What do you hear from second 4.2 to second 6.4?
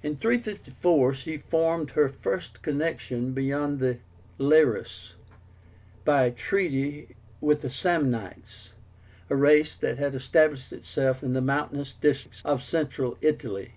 Liris, by a